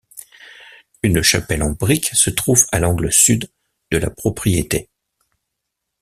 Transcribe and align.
Une 1.03 1.21
chapelle 1.21 1.61
en 1.61 1.73
brique 1.73 2.09
se 2.15 2.31
trouve 2.31 2.65
à 2.71 2.79
l'angle 2.79 3.11
sud 3.13 3.51
de 3.91 3.99
la 3.99 4.09
propriété. 4.09 4.89